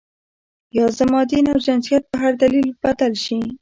یا 0.77 0.85
زما 0.97 1.21
دین 1.29 1.45
او 1.51 1.57
جنسیت 1.65 2.03
په 2.11 2.15
هر 2.21 2.33
دلیل 2.43 2.67
بدل 2.83 3.13
شي. 3.23 3.37